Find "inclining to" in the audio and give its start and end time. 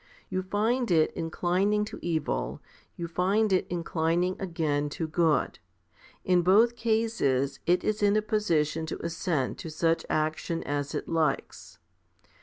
1.11-1.99